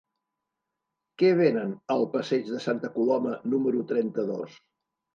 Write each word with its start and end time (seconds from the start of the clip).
Què 1.23 1.29
venen 1.41 1.77
al 1.97 2.03
passeig 2.15 2.51
de 2.57 2.65
Santa 2.67 2.93
Coloma 2.99 3.39
número 3.55 3.89
trenta-dos? 3.97 4.61